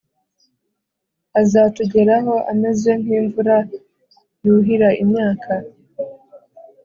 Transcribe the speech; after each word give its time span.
azatugeraho 1.41 2.33
ameze 2.51 2.91
nk’imvura 3.01 3.57
yuhira 4.43 4.89
imyaka, 5.03 5.53